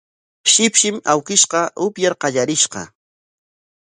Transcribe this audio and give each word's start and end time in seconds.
Shipshim 0.51 0.95
awkishqa 1.13 1.61
upyar 1.87 2.15
qallarishqa 2.25 2.83